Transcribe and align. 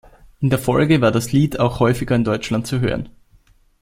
In 0.39 0.49
der 0.49 0.57
Folge 0.57 0.99
war 0.99 1.11
das 1.11 1.31
Lied 1.31 1.59
auch 1.59 1.79
häufiger 1.79 2.15
in 2.15 2.23
Deutschland 2.23 2.65
zu 2.65 2.79
hören. 2.79 3.07